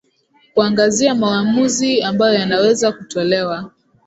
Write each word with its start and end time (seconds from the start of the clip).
kuangazia 0.53 1.15
maamuzi 1.15 2.01
ambayo 2.01 2.33
yanaweza 2.33 2.91
kutolewa 2.91 3.71